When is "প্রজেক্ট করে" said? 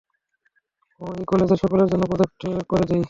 2.11-2.83